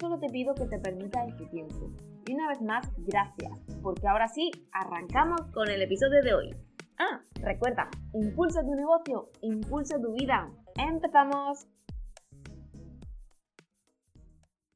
solo 0.00 0.18
te 0.18 0.28
pido 0.28 0.54
que 0.54 0.66
te 0.66 0.78
permitas 0.78 1.28
este 1.28 1.46
tiempo. 1.46 1.92
Y 2.26 2.32
una 2.32 2.48
vez 2.48 2.62
más, 2.62 2.88
gracias, 2.96 3.52
porque 3.82 4.08
ahora 4.08 4.28
sí, 4.28 4.50
arrancamos 4.72 5.42
con 5.52 5.68
el 5.68 5.82
episodio 5.82 6.22
de 6.22 6.34
hoy. 6.34 6.56
Ah, 6.98 7.20
recuerda, 7.34 7.88
impulsa 8.14 8.62
tu 8.62 8.74
negocio, 8.74 9.30
impulsa 9.42 10.00
tu 10.00 10.12
vida. 10.14 10.50
¡Empezamos! 10.76 11.66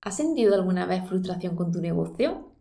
¿Has 0.02 0.16
sentido 0.16 0.54
alguna 0.54 0.84
vez 0.84 1.06
frustración 1.08 1.56
con 1.56 1.72
tu 1.72 1.80
negocio? 1.80 2.52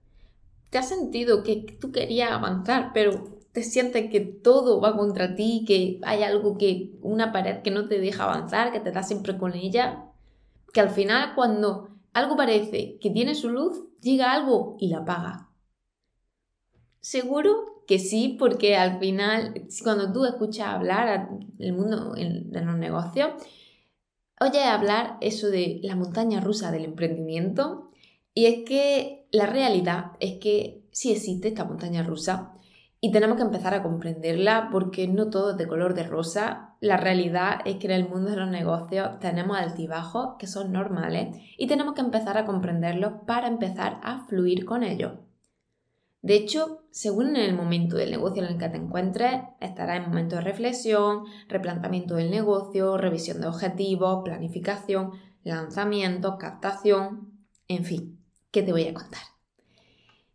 ¿Te 0.70 0.78
has 0.78 0.88
sentido 0.88 1.44
que 1.44 1.78
tú 1.80 1.92
querías 1.92 2.32
avanzar, 2.32 2.92
pero 2.94 3.26
te 3.52 3.64
sientes 3.64 4.10
que 4.10 4.22
todo 4.22 4.80
va 4.80 4.96
contra 4.96 5.36
ti, 5.36 5.66
que 5.68 6.00
hay 6.04 6.24
algo 6.24 6.58
que, 6.58 6.98
una 7.02 7.34
pared 7.34 7.62
que 7.62 7.72
no 7.72 7.88
te 7.90 8.00
deja 8.00 8.24
avanzar, 8.24 8.72
que 8.72 8.80
te 8.80 8.92
da 8.92 9.04
siempre 9.04 9.38
con 9.38 9.54
ella? 9.54 10.06
Que 10.72 10.80
al 10.80 10.90
final 10.90 11.36
cuando 11.36 11.93
algo 12.14 12.36
parece 12.36 12.98
que 13.00 13.10
tiene 13.10 13.36
su 13.36 13.50
luz, 13.50 13.86
llega 14.02 14.32
algo 14.32 14.78
y 14.80 14.90
la 14.90 15.00
apaga. 15.00 15.50
Seguro 17.00 17.84
que 17.88 18.00
sí, 18.00 18.38
porque 18.40 18.76
al 18.76 19.00
final, 19.00 19.68
cuando 19.84 20.12
tú 20.14 20.26
escuchas 20.26 20.68
hablar 20.68 21.30
el 21.60 21.74
mundo 21.74 22.14
de 22.14 22.62
los 22.62 22.78
negocios, 22.78 23.32
oyes 24.40 24.66
hablar 24.66 25.18
eso 25.22 25.50
de 25.50 25.80
la 25.84 25.96
montaña 25.96 26.40
rusa 26.40 26.72
del 26.72 26.86
emprendimiento. 26.86 27.92
Y 28.34 28.46
es 28.46 28.64
que 28.66 29.28
la 29.32 29.46
realidad 29.46 30.14
es 30.20 30.40
que 30.40 30.88
sí 30.92 31.12
existe 31.12 31.50
esta 31.50 31.66
montaña 31.66 32.04
rusa 32.04 32.54
y 33.04 33.12
tenemos 33.12 33.36
que 33.36 33.44
empezar 33.44 33.74
a 33.74 33.84
comprenderla 33.84 34.70
porque 34.72 35.10
no 35.10 35.30
todo 35.30 35.52
es 35.52 35.58
de 35.58 35.68
color 35.68 35.94
de 35.94 36.04
rosa. 36.04 36.78
La 36.80 36.96
realidad 36.96 37.60
es 37.66 37.76
que 37.76 37.88
en 37.88 37.92
el 37.92 38.08
mundo 38.08 38.32
de 38.32 38.38
los 38.38 38.50
negocios 38.50 39.20
tenemos 39.20 39.58
altibajos 39.58 40.38
que 40.40 40.48
son 40.48 40.72
normales 40.72 41.36
y 41.58 41.68
tenemos 41.68 41.96
que 41.96 42.00
empezar 42.00 42.38
a 42.38 42.46
comprenderlos 42.46 43.12
para 43.28 43.50
empezar 43.50 44.00
a 44.04 44.26
fluir 44.28 44.64
con 44.64 44.84
ellos. 44.84 45.20
De 46.22 46.36
hecho, 46.36 46.86
según 46.92 47.36
en 47.36 47.44
el 47.44 47.54
momento 47.54 47.98
del 47.98 48.12
negocio 48.12 48.42
en 48.42 48.54
el 48.54 48.58
que 48.58 48.70
te 48.70 48.78
encuentres, 48.78 49.42
estará 49.60 49.98
en 49.98 50.04
momento 50.04 50.38
de 50.38 50.44
reflexión, 50.44 51.26
replanteamiento 51.50 52.16
del 52.16 52.32
negocio, 52.32 52.98
revisión 52.98 53.42
de 53.42 53.48
objetivos, 53.48 54.24
planificación, 54.24 55.12
lanzamiento, 55.44 56.38
captación, 56.38 57.34
en 57.68 57.84
fin, 57.84 58.24
¿qué 58.50 58.64
te 58.64 58.72
voy 58.72 58.88
a 58.88 58.94
contar? 58.94 59.33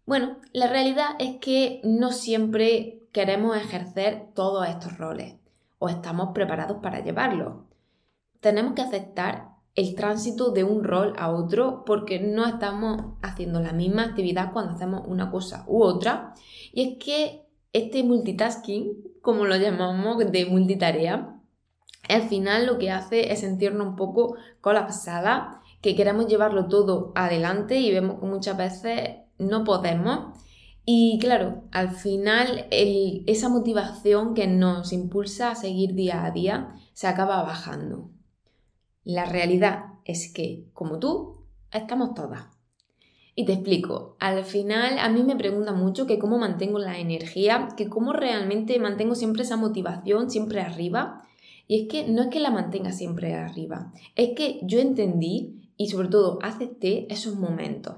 Bueno, 0.08 0.38
la 0.54 0.68
realidad 0.68 1.16
es 1.18 1.36
que 1.36 1.82
no 1.84 2.12
siempre 2.12 3.02
queremos 3.12 3.54
ejercer 3.58 4.28
todos 4.32 4.66
estos 4.66 4.96
roles 4.96 5.34
o 5.78 5.90
estamos 5.90 6.30
preparados 6.32 6.78
para 6.82 7.04
llevarlos. 7.04 7.56
Tenemos 8.40 8.72
que 8.72 8.80
aceptar 8.80 9.50
el 9.74 9.94
tránsito 9.94 10.50
de 10.50 10.64
un 10.64 10.82
rol 10.82 11.12
a 11.18 11.30
otro 11.30 11.84
porque 11.84 12.20
no 12.20 12.46
estamos 12.46 13.16
haciendo 13.20 13.60
la 13.60 13.74
misma 13.74 14.04
actividad 14.04 14.50
cuando 14.50 14.72
hacemos 14.72 15.02
una 15.06 15.30
cosa 15.30 15.64
u 15.66 15.82
otra. 15.82 16.32
Y 16.72 16.88
es 16.88 17.04
que 17.04 17.44
este 17.74 18.02
multitasking, 18.02 19.12
como 19.20 19.44
lo 19.44 19.56
llamamos 19.56 20.16
de 20.32 20.46
multitarea, 20.46 21.38
al 22.08 22.22
final 22.22 22.64
lo 22.64 22.78
que 22.78 22.90
hace 22.90 23.30
es 23.30 23.40
sentirnos 23.40 23.86
un 23.86 23.96
poco 23.96 24.36
colapsada, 24.62 25.60
que 25.82 25.94
queremos 25.94 26.28
llevarlo 26.28 26.66
todo 26.66 27.12
adelante 27.14 27.78
y 27.78 27.92
vemos 27.92 28.20
que 28.20 28.26
muchas 28.26 28.56
veces 28.56 29.27
no 29.38 29.64
podemos. 29.64 30.38
Y 30.84 31.18
claro, 31.20 31.64
al 31.70 31.90
final 31.90 32.66
esa 32.70 33.48
motivación 33.48 34.34
que 34.34 34.46
nos 34.46 34.92
impulsa 34.92 35.50
a 35.50 35.54
seguir 35.54 35.94
día 35.94 36.24
a 36.24 36.30
día 36.30 36.74
se 36.94 37.06
acaba 37.06 37.42
bajando. 37.42 38.10
La 39.04 39.24
realidad 39.24 39.84
es 40.04 40.32
que, 40.32 40.66
como 40.72 40.98
tú, 40.98 41.44
estamos 41.72 42.14
todas. 42.14 42.46
Y 43.34 43.44
te 43.44 43.52
explico, 43.52 44.16
al 44.18 44.44
final 44.44 44.98
a 44.98 45.08
mí 45.08 45.22
me 45.22 45.36
pregunta 45.36 45.72
mucho 45.72 46.06
que 46.06 46.18
cómo 46.18 46.38
mantengo 46.38 46.80
la 46.80 46.98
energía, 46.98 47.68
que 47.76 47.88
cómo 47.88 48.12
realmente 48.12 48.78
mantengo 48.80 49.14
siempre 49.14 49.44
esa 49.44 49.56
motivación 49.56 50.28
siempre 50.28 50.60
arriba. 50.60 51.22
Y 51.68 51.82
es 51.82 51.88
que 51.88 52.08
no 52.08 52.22
es 52.22 52.28
que 52.28 52.40
la 52.40 52.50
mantenga 52.50 52.90
siempre 52.92 53.34
arriba, 53.34 53.92
es 54.16 54.30
que 54.34 54.58
yo 54.62 54.80
entendí 54.80 55.70
y 55.76 55.88
sobre 55.88 56.08
todo 56.08 56.38
acepté 56.42 57.06
esos 57.12 57.36
momentos. 57.36 57.94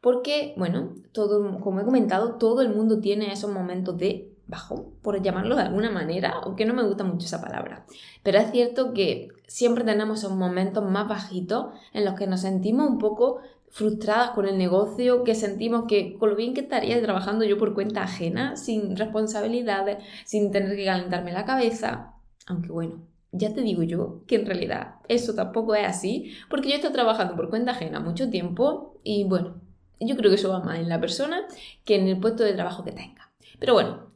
Porque, 0.00 0.54
bueno, 0.56 0.94
todo, 1.12 1.60
como 1.60 1.80
he 1.80 1.84
comentado, 1.84 2.36
todo 2.36 2.62
el 2.62 2.74
mundo 2.74 3.00
tiene 3.00 3.32
esos 3.32 3.52
momentos 3.52 3.98
de 3.98 4.32
bajo, 4.46 4.92
por 5.02 5.22
llamarlo 5.22 5.56
de 5.56 5.62
alguna 5.62 5.90
manera, 5.90 6.40
aunque 6.42 6.64
no 6.64 6.74
me 6.74 6.82
gusta 6.82 7.04
mucho 7.04 7.26
esa 7.26 7.40
palabra. 7.40 7.86
Pero 8.22 8.38
es 8.38 8.50
cierto 8.50 8.92
que 8.92 9.28
siempre 9.46 9.84
tenemos 9.84 10.18
esos 10.18 10.36
momentos 10.36 10.84
más 10.84 11.08
bajitos 11.08 11.66
en 11.92 12.04
los 12.04 12.14
que 12.14 12.26
nos 12.26 12.40
sentimos 12.40 12.88
un 12.88 12.98
poco 12.98 13.40
frustradas 13.70 14.30
con 14.30 14.48
el 14.48 14.58
negocio, 14.58 15.22
que 15.22 15.36
sentimos 15.36 15.86
que 15.86 16.18
con 16.18 16.30
lo 16.30 16.36
bien 16.36 16.54
que 16.54 16.62
estaría 16.62 17.00
trabajando 17.00 17.44
yo 17.44 17.56
por 17.56 17.72
cuenta 17.72 18.02
ajena, 18.02 18.56
sin 18.56 18.96
responsabilidades, 18.96 19.98
sin 20.24 20.50
tener 20.50 20.76
que 20.76 20.84
calentarme 20.84 21.32
la 21.32 21.44
cabeza. 21.44 22.14
Aunque 22.46 22.72
bueno, 22.72 23.02
ya 23.30 23.54
te 23.54 23.60
digo 23.60 23.84
yo 23.84 24.22
que 24.26 24.36
en 24.36 24.46
realidad 24.46 24.96
eso 25.08 25.34
tampoco 25.34 25.76
es 25.76 25.86
así, 25.86 26.32
porque 26.50 26.68
yo 26.68 26.74
estoy 26.74 26.92
trabajando 26.92 27.36
por 27.36 27.48
cuenta 27.48 27.70
ajena 27.70 28.00
mucho 28.00 28.28
tiempo 28.28 28.98
y 29.04 29.22
bueno, 29.24 29.60
yo 30.00 30.16
creo 30.16 30.30
que 30.30 30.36
eso 30.36 30.50
va 30.50 30.60
más 30.60 30.78
en 30.78 30.88
la 30.88 31.00
persona 31.00 31.46
que 31.84 31.96
en 31.96 32.08
el 32.08 32.18
puesto 32.18 32.42
de 32.42 32.54
trabajo 32.54 32.84
que 32.84 32.92
tenga. 32.92 33.30
Pero 33.58 33.74
bueno, 33.74 34.10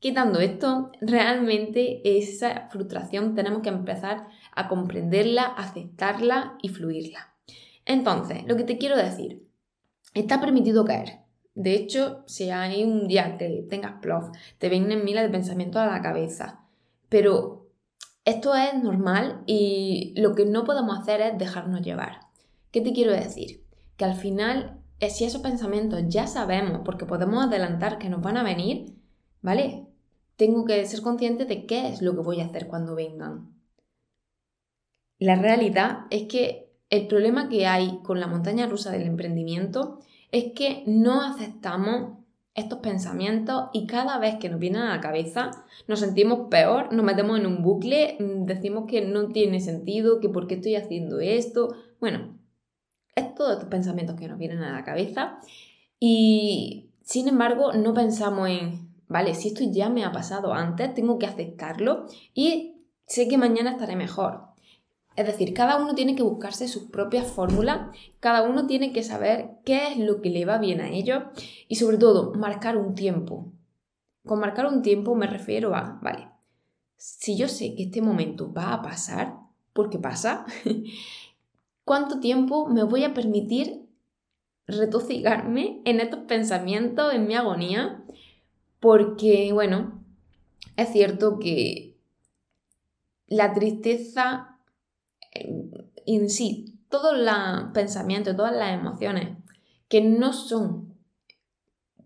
Quitando 0.00 0.38
esto, 0.38 0.92
realmente 1.00 2.02
esa 2.04 2.68
frustración 2.70 3.34
tenemos 3.34 3.62
que 3.62 3.68
empezar 3.68 4.28
a 4.54 4.68
comprenderla, 4.68 5.42
aceptarla 5.42 6.56
y 6.62 6.68
fluirla. 6.68 7.34
Entonces, 7.84 8.44
lo 8.46 8.56
que 8.56 8.62
te 8.62 8.78
quiero 8.78 8.96
decir, 8.96 9.42
está 10.14 10.40
permitido 10.40 10.84
caer. 10.84 11.20
De 11.56 11.74
hecho, 11.74 12.22
si 12.26 12.50
hay 12.50 12.84
un 12.84 13.08
día 13.08 13.36
que 13.38 13.66
tengas 13.68 14.00
plof, 14.00 14.28
te 14.58 14.68
vienen 14.68 15.04
miles 15.04 15.24
de 15.24 15.30
pensamientos 15.30 15.82
a 15.82 15.86
la 15.86 16.00
cabeza. 16.00 16.60
Pero 17.08 17.66
esto 18.24 18.54
es 18.54 18.80
normal 18.80 19.42
y 19.46 20.14
lo 20.16 20.36
que 20.36 20.44
no 20.44 20.62
podemos 20.62 20.96
hacer 20.96 21.20
es 21.22 21.38
dejarnos 21.38 21.80
llevar. 21.80 22.20
¿Qué 22.70 22.80
te 22.82 22.92
quiero 22.92 23.12
decir? 23.12 23.64
Que 23.96 24.04
al 24.04 24.14
final, 24.14 24.77
si 25.00 25.24
esos 25.24 25.42
pensamientos 25.42 26.02
ya 26.08 26.26
sabemos, 26.26 26.82
porque 26.84 27.06
podemos 27.06 27.44
adelantar 27.44 27.98
que 27.98 28.08
nos 28.08 28.20
van 28.20 28.36
a 28.36 28.42
venir, 28.42 28.94
¿vale? 29.42 29.88
tengo 30.38 30.64
que 30.64 30.86
ser 30.86 31.02
consciente 31.02 31.44
de 31.44 31.66
qué 31.66 31.88
es 31.88 32.00
lo 32.00 32.14
que 32.14 32.22
voy 32.22 32.40
a 32.40 32.46
hacer 32.46 32.68
cuando 32.68 32.94
vengan. 32.94 33.52
La 35.18 35.34
realidad 35.34 36.06
es 36.10 36.28
que 36.28 36.70
el 36.90 37.08
problema 37.08 37.48
que 37.48 37.66
hay 37.66 37.98
con 38.04 38.20
la 38.20 38.28
montaña 38.28 38.68
rusa 38.68 38.92
del 38.92 39.02
emprendimiento 39.02 39.98
es 40.30 40.52
que 40.54 40.84
no 40.86 41.22
aceptamos 41.22 42.18
estos 42.54 42.78
pensamientos 42.78 43.64
y 43.72 43.88
cada 43.88 44.18
vez 44.18 44.36
que 44.36 44.48
nos 44.48 44.60
vienen 44.60 44.82
a 44.82 44.94
la 44.94 45.00
cabeza 45.00 45.50
nos 45.88 45.98
sentimos 45.98 46.48
peor, 46.48 46.92
nos 46.92 47.04
metemos 47.04 47.38
en 47.38 47.46
un 47.46 47.62
bucle, 47.62 48.16
mm, 48.20 48.44
decimos 48.46 48.84
que 48.88 49.04
no 49.04 49.28
tiene 49.28 49.60
sentido, 49.60 50.20
que 50.20 50.28
por 50.28 50.46
qué 50.46 50.54
estoy 50.54 50.76
haciendo 50.76 51.18
esto. 51.18 51.74
Bueno, 51.98 52.37
es 53.18 53.34
todos 53.34 53.52
estos 53.52 53.68
pensamientos 53.68 54.16
que 54.16 54.28
nos 54.28 54.38
vienen 54.38 54.62
a 54.62 54.72
la 54.72 54.84
cabeza 54.84 55.38
y 56.00 56.90
sin 57.02 57.28
embargo 57.28 57.72
no 57.72 57.94
pensamos 57.94 58.48
en 58.48 58.88
¿vale? 59.08 59.34
Si 59.34 59.48
esto 59.48 59.64
ya 59.64 59.88
me 59.88 60.04
ha 60.04 60.12
pasado 60.12 60.52
antes, 60.52 60.94
tengo 60.94 61.18
que 61.18 61.26
aceptarlo 61.26 62.06
y 62.34 62.84
sé 63.06 63.26
que 63.28 63.38
mañana 63.38 63.72
estaré 63.72 63.96
mejor. 63.96 64.42
Es 65.16 65.26
decir, 65.26 65.52
cada 65.52 65.82
uno 65.82 65.94
tiene 65.94 66.14
que 66.14 66.22
buscarse 66.22 66.68
sus 66.68 66.84
propias 66.84 67.26
fórmulas, 67.26 67.88
cada 68.20 68.42
uno 68.42 68.66
tiene 68.66 68.92
que 68.92 69.02
saber 69.02 69.50
qué 69.64 69.92
es 69.92 69.98
lo 69.98 70.20
que 70.20 70.30
le 70.30 70.44
va 70.44 70.58
bien 70.58 70.80
a 70.80 70.90
ellos 70.90 71.24
y 71.66 71.74
sobre 71.74 71.98
todo 71.98 72.34
marcar 72.34 72.76
un 72.76 72.94
tiempo. 72.94 73.50
Con 74.24 74.38
marcar 74.38 74.66
un 74.66 74.82
tiempo 74.82 75.16
me 75.16 75.26
refiero 75.26 75.74
a, 75.74 75.98
vale, 76.02 76.28
si 76.96 77.36
yo 77.36 77.48
sé 77.48 77.74
que 77.74 77.84
este 77.84 78.00
momento 78.00 78.52
va 78.52 78.74
a 78.74 78.82
pasar, 78.82 79.34
porque 79.72 79.98
pasa, 79.98 80.44
¿cuánto 81.88 82.20
tiempo 82.20 82.68
me 82.68 82.84
voy 82.84 83.02
a 83.02 83.14
permitir 83.14 83.88
retocigarme 84.68 85.82
en 85.84 85.98
estos 85.98 86.20
pensamientos, 86.20 87.12
en 87.12 87.26
mi 87.26 87.34
agonía? 87.34 88.04
porque, 88.80 89.50
bueno, 89.52 90.04
es 90.76 90.90
cierto 90.90 91.38
que 91.38 91.98
la 93.26 93.52
tristeza 93.52 94.58
en 95.30 96.30
sí 96.30 96.78
todos 96.88 97.16
los 97.18 97.72
pensamientos, 97.74 98.36
todas 98.36 98.56
las 98.56 98.72
emociones 98.72 99.36
que 99.88 100.00
no 100.00 100.32
son 100.32 100.94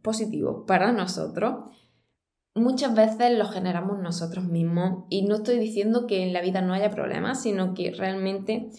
positivos 0.02 0.64
para 0.66 0.92
nosotros, 0.92 1.66
muchas 2.54 2.94
veces 2.94 3.38
los 3.38 3.52
generamos 3.52 4.00
nosotros 4.00 4.44
mismos. 4.44 5.04
Y 5.08 5.22
no 5.22 5.36
estoy 5.36 5.58
diciendo 5.58 6.06
que 6.06 6.24
en 6.24 6.32
la 6.32 6.40
vida 6.40 6.62
no 6.62 6.74
haya 6.74 6.90
problemas, 6.90 7.42
sino 7.42 7.74
que 7.74 7.92
realmente 7.92 8.70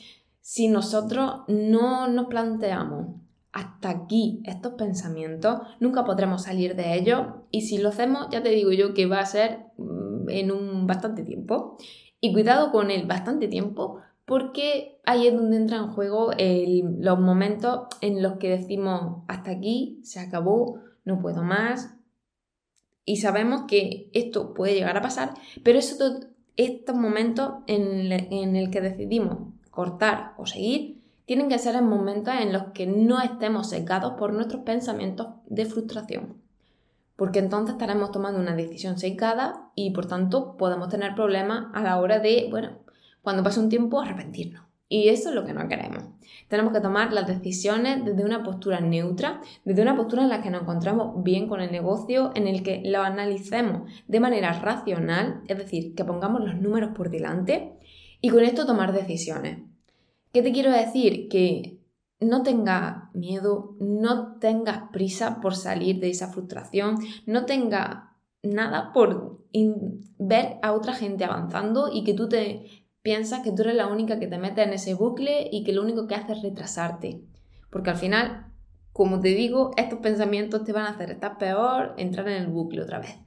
si 0.44 0.68
nosotros 0.68 1.44
no 1.48 2.10
nos 2.10 2.26
planteamos 2.26 3.16
hasta 3.54 3.90
aquí 3.90 4.42
estos 4.44 4.74
pensamientos, 4.74 5.62
nunca 5.80 6.04
podremos 6.04 6.44
salir 6.44 6.76
de 6.76 6.96
ellos 6.96 7.28
y 7.50 7.62
si 7.62 7.78
lo 7.78 7.90
hacemos, 7.90 8.28
ya 8.30 8.44
te 8.44 8.50
digo 8.50 8.74
yo 8.74 8.94
que 8.94 9.06
va 9.06 9.20
a 9.20 9.26
ser 9.26 9.68
mm, 9.78 10.30
en 10.30 10.52
un 10.52 10.86
bastante 10.86 11.24
tiempo. 11.24 11.78
Y 12.20 12.34
cuidado 12.34 12.74
con 12.74 12.92
el 12.92 13.08
bastante 13.08 13.48
tiempo 13.48 14.02
porque 14.26 15.00
ahí 15.06 15.28
es 15.28 15.34
donde 15.34 15.56
entra 15.56 15.78
en 15.78 15.88
juego 15.88 16.32
los 16.38 17.20
momentos 17.20 17.88
en 18.02 18.22
los 18.22 18.34
que 18.34 18.50
decimos 18.50 19.24
hasta 19.30 19.52
aquí, 19.52 20.02
se 20.04 20.20
acabó, 20.20 20.82
no 21.06 21.22
puedo 21.22 21.42
más. 21.42 21.96
Y 23.06 23.18
sabemos 23.18 23.64
que 23.70 24.10
esto 24.12 24.54
puede 24.54 24.74
llegar 24.74 24.98
a 24.98 25.02
pasar, 25.02 25.36
pero 25.64 25.80
estos 25.80 26.96
momentos 26.96 27.54
en, 27.68 28.12
en 28.12 28.58
el 28.58 28.72
que 28.72 28.82
decidimos 28.82 29.53
cortar 29.74 30.34
o 30.38 30.46
seguir 30.46 31.02
tienen 31.26 31.50
que 31.50 31.60
ser 31.60 31.76
en 31.76 31.88
momentos 31.88 32.34
en 32.40 32.54
los 32.54 32.66
que 32.74 32.86
no 32.86 33.22
estemos 33.22 33.70
secados 33.70 34.14
por 34.14 34.34
nuestros 34.34 34.64
pensamientos 34.64 35.28
de 35.48 35.66
frustración. 35.66 36.36
Porque 37.16 37.40
entonces 37.40 37.74
estaremos 37.74 38.12
tomando 38.12 38.40
una 38.40 38.56
decisión 38.56 38.98
secada 38.98 39.70
y 39.76 39.92
por 39.92 40.06
tanto 40.06 40.58
podemos 40.58 40.90
tener 40.90 41.16
problemas 41.16 41.68
a 41.74 41.82
la 41.82 42.00
hora 42.00 42.20
de, 42.20 42.48
bueno, 42.50 42.72
cuando 43.22 43.44
pase 43.44 43.60
un 43.60 43.70
tiempo 43.70 44.02
arrepentirnos. 44.02 44.64
Y 44.90 45.10
eso 45.10 45.30
es 45.30 45.36
lo 45.36 45.46
que 45.46 45.54
no 45.54 45.68
queremos. 45.68 46.04
Tenemos 46.50 46.74
que 46.74 46.82
tomar 46.82 47.14
las 47.14 47.26
decisiones 47.26 48.04
desde 48.06 48.26
una 48.26 48.44
postura 48.44 48.80
neutra, 48.80 49.42
desde 49.64 49.82
una 49.82 49.96
postura 49.96 50.24
en 50.24 50.30
la 50.30 50.42
que 50.42 50.52
nos 50.52 50.64
encontramos 50.64 51.24
bien 51.24 51.48
con 51.48 51.62
el 51.62 51.72
negocio, 51.72 52.32
en 52.36 52.48
el 52.48 52.62
que 52.62 52.84
lo 52.86 53.02
analicemos 53.02 53.90
de 54.08 54.20
manera 54.20 54.54
racional, 54.54 55.42
es 55.48 55.58
decir, 55.58 55.96
que 55.96 56.06
pongamos 56.06 56.42
los 56.42 56.56
números 56.58 56.92
por 56.96 57.10
delante 57.10 57.74
y 58.24 58.30
con 58.30 58.46
esto 58.46 58.66
tomar 58.66 58.94
decisiones. 58.94 59.60
¿Qué 60.32 60.42
te 60.42 60.54
quiero 60.54 60.72
decir? 60.72 61.28
Que 61.28 61.78
no 62.22 62.42
tengas 62.42 63.14
miedo, 63.14 63.76
no 63.82 64.38
tengas 64.38 64.90
prisa 64.94 65.42
por 65.42 65.58
salir 65.58 66.00
de 66.00 66.10
esa 66.10 66.30
frustración, 66.30 67.00
no 67.26 67.46
tengas 67.46 68.06
nada 68.42 68.94
por 68.94 69.42
ver 70.20 70.58
a 70.62 70.72
otra 70.72 70.94
gente 70.94 71.26
avanzando 71.26 71.90
y 71.94 72.06
que 72.06 72.14
tú 72.14 72.30
te 72.30 72.86
piensas 73.02 73.42
que 73.42 73.52
tú 73.52 73.64
eres 73.64 73.76
la 73.76 73.88
única 73.88 74.20
que 74.20 74.28
te 74.28 74.38
mete 74.38 74.64
en 74.64 74.72
ese 74.72 74.94
bucle 74.94 75.50
y 75.52 75.66
que 75.66 75.74
lo 75.74 75.84
único 75.84 76.08
que 76.08 76.16
hace 76.16 76.32
es 76.32 76.42
retrasarte. 76.42 77.26
Porque 77.70 77.90
al 77.90 77.98
final, 77.98 78.54
como 78.94 79.20
te 79.20 79.36
digo, 79.36 79.72
estos 79.76 80.00
pensamientos 80.00 80.64
te 80.64 80.72
van 80.72 80.86
a 80.86 80.92
hacer 80.92 81.12
estar 81.12 81.38
peor, 81.38 81.94
entrar 81.98 82.30
en 82.30 82.42
el 82.42 82.48
bucle 82.48 82.84
otra 82.84 83.00
vez. 83.00 83.20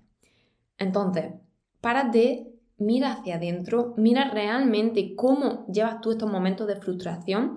Entonces, 0.79 1.35
párate 1.83 2.56
mira 2.79 3.13
hacia 3.13 3.37
adentro, 3.37 3.95
mira 3.97 4.31
realmente 4.31 5.15
cómo 5.15 5.67
llevas 5.67 6.01
tú 6.01 6.11
estos 6.11 6.31
momentos 6.31 6.67
de 6.67 6.77
frustración. 6.77 7.57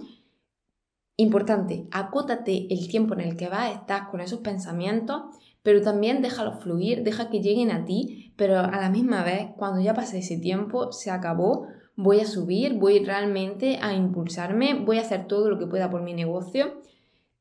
Importante, 1.17 1.87
acótate 1.91 2.67
el 2.73 2.87
tiempo 2.87 3.13
en 3.13 3.21
el 3.21 3.35
que 3.35 3.49
vas 3.49 3.67
a 3.67 3.73
estar 3.73 4.09
con 4.09 4.21
esos 4.21 4.39
pensamientos, 4.39 5.23
pero 5.61 5.81
también 5.81 6.21
déjalos 6.21 6.63
fluir, 6.63 7.03
deja 7.03 7.29
que 7.29 7.41
lleguen 7.41 7.71
a 7.71 7.83
ti, 7.83 8.33
pero 8.37 8.57
a 8.57 8.79
la 8.79 8.89
misma 8.89 9.23
vez, 9.23 9.49
cuando 9.57 9.81
ya 9.81 9.93
pase 9.93 10.19
ese 10.19 10.37
tiempo, 10.37 10.93
se 10.93 11.11
acabó, 11.11 11.67
voy 11.97 12.21
a 12.21 12.25
subir, 12.25 12.75
voy 12.75 13.03
realmente 13.03 13.77
a 13.81 13.93
impulsarme, 13.93 14.85
voy 14.85 14.99
a 14.99 15.01
hacer 15.01 15.27
todo 15.27 15.49
lo 15.49 15.59
que 15.59 15.67
pueda 15.67 15.89
por 15.89 16.01
mi 16.01 16.13
negocio. 16.13 16.81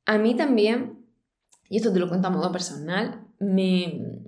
A 0.05 0.19
mí 0.19 0.35
también, 0.35 1.05
y 1.69 1.77
esto 1.77 1.93
te 1.93 2.01
lo 2.01 2.09
cuento 2.09 2.27
a 2.27 2.33
modo 2.33 2.51
personal, 2.51 3.25
me, 3.39 4.25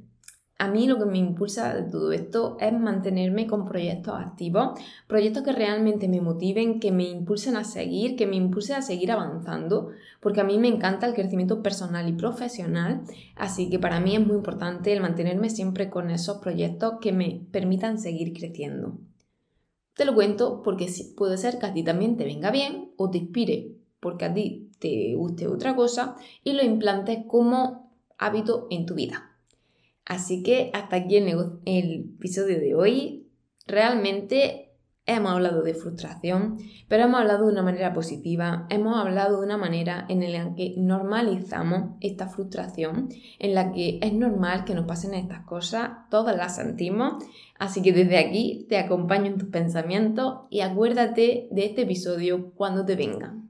a 0.60 0.68
mí 0.68 0.86
lo 0.86 0.98
que 0.98 1.06
me 1.06 1.16
impulsa 1.16 1.74
de 1.74 1.90
todo 1.90 2.12
esto 2.12 2.58
es 2.60 2.70
mantenerme 2.70 3.46
con 3.46 3.64
proyectos 3.64 4.12
activos, 4.14 4.78
proyectos 5.06 5.42
que 5.42 5.52
realmente 5.52 6.06
me 6.06 6.20
motiven, 6.20 6.80
que 6.80 6.92
me 6.92 7.04
impulsen 7.04 7.56
a 7.56 7.64
seguir, 7.64 8.14
que 8.14 8.26
me 8.26 8.36
impulsen 8.36 8.76
a 8.76 8.82
seguir 8.82 9.10
avanzando, 9.10 9.88
porque 10.20 10.42
a 10.42 10.44
mí 10.44 10.58
me 10.58 10.68
encanta 10.68 11.06
el 11.06 11.14
crecimiento 11.14 11.62
personal 11.62 12.10
y 12.10 12.12
profesional, 12.12 13.00
así 13.36 13.70
que 13.70 13.78
para 13.78 14.00
mí 14.00 14.14
es 14.14 14.26
muy 14.26 14.36
importante 14.36 14.92
el 14.92 15.00
mantenerme 15.00 15.48
siempre 15.48 15.88
con 15.88 16.10
esos 16.10 16.42
proyectos 16.42 16.96
que 17.00 17.12
me 17.12 17.40
permitan 17.50 17.98
seguir 17.98 18.34
creciendo. 18.34 18.98
Te 19.94 20.04
lo 20.04 20.14
cuento 20.14 20.60
porque 20.62 20.88
puede 21.16 21.38
ser 21.38 21.58
que 21.58 21.66
a 21.66 21.72
ti 21.72 21.82
también 21.82 22.18
te 22.18 22.24
venga 22.24 22.50
bien 22.50 22.92
o 22.98 23.08
te 23.08 23.16
inspire 23.16 23.76
porque 23.98 24.26
a 24.26 24.34
ti 24.34 24.68
te 24.78 25.14
guste 25.14 25.48
otra 25.48 25.74
cosa 25.74 26.16
y 26.44 26.52
lo 26.52 26.62
implantes 26.62 27.20
como 27.26 27.94
hábito 28.18 28.66
en 28.68 28.84
tu 28.84 28.94
vida. 28.94 29.29
Así 30.10 30.42
que 30.42 30.72
hasta 30.74 30.96
aquí 30.96 31.18
el, 31.18 32.14
episodio 32.16 32.58
de 32.58 32.74
hoy. 32.74 33.28
Realmente 33.64 34.72
hemos 35.06 35.30
hablado 35.30 35.62
de 35.62 35.72
frustración, 35.72 36.58
pero 36.88 37.04
hemos 37.04 37.20
hablado 37.20 37.46
de 37.46 37.52
una 37.52 37.62
manera 37.62 37.92
positiva, 37.92 38.66
hemos 38.70 38.98
hablado 38.98 39.38
de 39.38 39.46
una 39.46 39.56
manera 39.56 40.06
en 40.08 40.32
la 40.32 40.56
que 40.56 40.74
normalizamos 40.78 41.96
esta 42.00 42.26
frustración, 42.26 43.10
en 43.38 43.54
la 43.54 43.70
que 43.70 44.00
es 44.02 44.12
normal 44.12 44.64
que 44.64 44.74
nos 44.74 44.86
pasen 44.86 45.14
estas 45.14 45.46
cosas, 45.46 45.90
todas 46.10 46.36
las 46.36 46.56
sentimos, 46.56 47.22
así 47.60 47.80
que 47.80 47.92
desde 47.92 48.18
aquí 48.18 48.66
te 48.68 48.78
acompaño 48.78 49.26
en 49.26 49.38
tus 49.38 49.50
pensamientos 49.50 50.40
y 50.50 50.62
acuérdate 50.62 51.46
de 51.52 51.66
este 51.66 51.82
episodio 51.82 52.50
cuando 52.56 52.84
te 52.84 52.96
vengan. 52.96 53.49